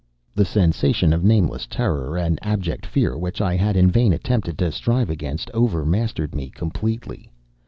[0.33, 4.71] The sensation of nameless terror and abject fear which I had in vain attempted to
[4.71, 7.31] strive against overmastered me completely.